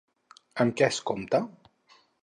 Amb 0.65 0.77
què 0.81 0.87
es 0.87 0.99
compta? 1.11 1.45